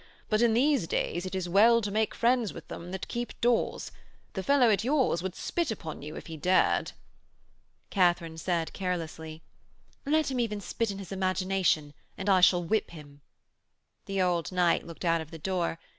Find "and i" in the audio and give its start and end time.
12.17-12.41